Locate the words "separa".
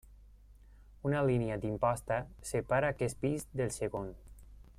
2.53-2.91